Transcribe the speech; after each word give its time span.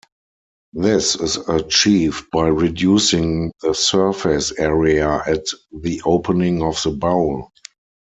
This 0.73 1.15
is 1.15 1.37
achieved 1.47 2.31
by 2.31 2.47
reducing 2.47 3.51
the 3.61 3.75
surface 3.75 4.51
area 4.53 5.21
at 5.27 5.45
the 5.71 6.01
opening 6.05 6.63
of 6.63 6.81
the 6.81 6.89
bowl. 6.89 7.51